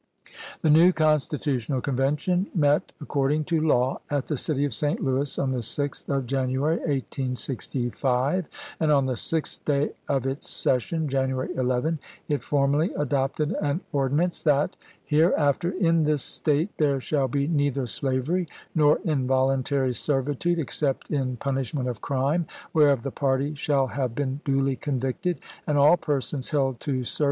The 0.63 0.71
new 0.71 0.91
Constitutional 0.91 1.79
Convention 1.79 2.47
met 2.55 2.91
accord 2.99 3.33
ing 3.33 3.43
to 3.43 3.61
law 3.61 4.01
at 4.09 4.25
the 4.25 4.35
city 4.35 4.65
of 4.65 4.73
St. 4.73 4.99
Louis 4.99 5.37
on 5.37 5.51
the 5.51 5.59
6th 5.59 6.09
of 6.09 6.25
January, 6.25 6.77
1865, 6.77 8.47
and 8.79 8.91
on 8.91 9.05
the 9.05 9.15
sixth 9.15 9.63
day 9.63 9.91
of 10.07 10.25
its 10.25 10.49
session, 10.49 11.07
January 11.07 11.49
11, 11.55 11.99
it 12.27 12.41
formally 12.43 12.89
adopted 12.97 13.51
an 13.61 13.81
ordinance," 13.91 14.41
That 14.41 14.75
hereafter 15.05 15.69
in 15.69 16.03
this 16.05 16.23
State 16.23 16.71
there 16.79 16.99
shall 16.99 17.27
be 17.27 17.45
neither 17.47 17.85
slavery 17.85 18.47
nor 18.73 18.99
involuntary 19.03 19.93
servitude, 19.93 20.57
except 20.57 21.11
in 21.11 21.37
pun 21.37 21.57
ishment 21.57 21.87
of 21.87 22.01
crime, 22.01 22.47
whereof 22.73 23.03
the 23.03 23.11
party 23.11 23.53
shall 23.53 23.85
have 23.85 24.15
been 24.15 24.39
duly 24.45 24.75
convicted; 24.77 25.39
and 25.67 25.77
all 25.77 25.95
persons 25.95 26.49
held 26.49 26.79
to 26.79 27.03
ser 27.03 27.19
ibid. 27.19 27.19